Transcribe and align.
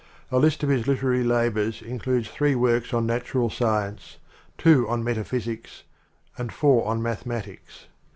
A 0.31 0.39
list 0.39 0.63
of 0.63 0.69
his 0.69 0.87
literary 0.87 1.23
labors 1.23 1.79
includes 1.79 2.27
three 2.27 2.55
works 2.55 2.91
on 2.91 3.05
natural 3.05 3.51
science, 3.51 4.17
two 4.57 4.89
on 4.89 5.03
metaphysics, 5.03 5.83
and 6.39 6.51
four 6.51 6.87
on 6.87 7.03
math 7.03 7.25
ematics. 7.27 7.85